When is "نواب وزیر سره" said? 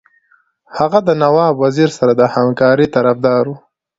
1.23-2.11